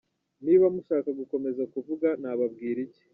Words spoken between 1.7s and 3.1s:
kuvuga nababwira iki….